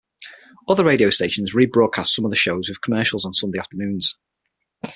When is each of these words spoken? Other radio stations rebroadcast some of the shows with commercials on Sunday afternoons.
Other 0.67 0.83
radio 0.83 1.11
stations 1.11 1.53
rebroadcast 1.53 2.07
some 2.07 2.25
of 2.25 2.31
the 2.31 2.35
shows 2.35 2.67
with 2.67 2.81
commercials 2.81 3.23
on 3.23 3.35
Sunday 3.35 3.59
afternoons. 3.59 4.15